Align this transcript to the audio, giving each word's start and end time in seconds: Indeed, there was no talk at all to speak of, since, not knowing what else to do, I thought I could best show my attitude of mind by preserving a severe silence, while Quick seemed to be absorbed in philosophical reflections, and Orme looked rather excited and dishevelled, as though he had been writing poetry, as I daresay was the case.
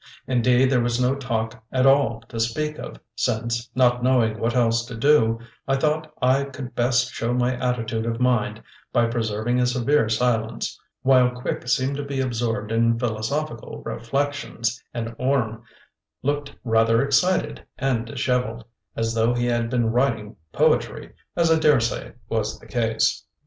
Indeed, 0.25 0.71
there 0.71 0.81
was 0.81 0.99
no 0.99 1.13
talk 1.13 1.63
at 1.71 1.85
all 1.85 2.21
to 2.21 2.39
speak 2.39 2.79
of, 2.79 2.99
since, 3.15 3.69
not 3.75 4.01
knowing 4.03 4.39
what 4.39 4.55
else 4.55 4.83
to 4.85 4.95
do, 4.95 5.37
I 5.67 5.75
thought 5.75 6.11
I 6.19 6.45
could 6.45 6.73
best 6.73 7.11
show 7.13 7.35
my 7.35 7.55
attitude 7.57 8.07
of 8.07 8.19
mind 8.19 8.63
by 8.91 9.05
preserving 9.05 9.59
a 9.59 9.67
severe 9.67 10.09
silence, 10.09 10.75
while 11.03 11.29
Quick 11.29 11.67
seemed 11.67 11.97
to 11.97 12.03
be 12.03 12.19
absorbed 12.19 12.71
in 12.71 12.97
philosophical 12.97 13.83
reflections, 13.85 14.83
and 14.91 15.15
Orme 15.19 15.61
looked 16.23 16.55
rather 16.63 17.03
excited 17.05 17.63
and 17.77 18.07
dishevelled, 18.07 18.65
as 18.95 19.13
though 19.13 19.35
he 19.35 19.45
had 19.45 19.69
been 19.69 19.91
writing 19.91 20.35
poetry, 20.51 21.13
as 21.35 21.51
I 21.51 21.59
daresay 21.59 22.13
was 22.27 22.57
the 22.57 22.65
case. 22.65 23.23